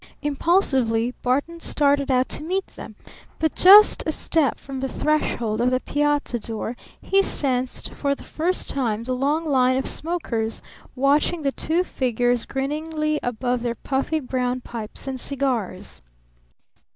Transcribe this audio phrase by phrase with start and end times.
[0.23, 2.95] Impulsively Barton started out to meet them,
[3.37, 8.23] but just a step from the threshold of the piazza door he sensed for the
[8.23, 10.63] first time the long line of smokers
[10.95, 16.01] watching the two figures grinningly above their puffy brown pipes and cigars.